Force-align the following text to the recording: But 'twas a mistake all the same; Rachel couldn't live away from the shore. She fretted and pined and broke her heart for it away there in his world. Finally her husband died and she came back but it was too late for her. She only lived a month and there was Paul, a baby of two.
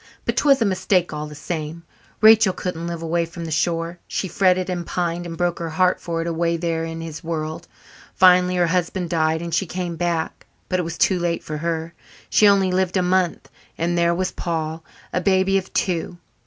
But 0.25 0.35
'twas 0.35 0.59
a 0.63 0.65
mistake 0.65 1.13
all 1.13 1.27
the 1.27 1.35
same; 1.35 1.83
Rachel 2.21 2.53
couldn't 2.53 2.87
live 2.87 3.03
away 3.03 3.23
from 3.23 3.45
the 3.45 3.51
shore. 3.51 3.99
She 4.07 4.27
fretted 4.27 4.67
and 4.67 4.83
pined 4.83 5.27
and 5.27 5.37
broke 5.37 5.59
her 5.59 5.69
heart 5.69 6.01
for 6.01 6.21
it 6.21 6.27
away 6.27 6.57
there 6.57 6.83
in 6.83 7.01
his 7.01 7.23
world. 7.23 7.67
Finally 8.15 8.55
her 8.55 8.65
husband 8.65 9.11
died 9.11 9.43
and 9.43 9.53
she 9.53 9.67
came 9.67 9.95
back 9.97 10.47
but 10.69 10.79
it 10.79 10.83
was 10.83 10.97
too 10.97 11.19
late 11.19 11.43
for 11.43 11.57
her. 11.57 11.93
She 12.31 12.47
only 12.47 12.71
lived 12.71 12.97
a 12.97 13.03
month 13.03 13.47
and 13.77 13.95
there 13.95 14.15
was 14.15 14.31
Paul, 14.31 14.83
a 15.13 15.21
baby 15.21 15.55
of 15.59 15.71
two. 15.71 16.17